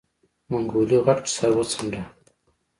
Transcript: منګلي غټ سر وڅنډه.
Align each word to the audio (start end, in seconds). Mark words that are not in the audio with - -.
منګلي 0.49 0.99
غټ 1.05 1.21
سر 1.35 1.51
وڅنډه. 1.57 2.01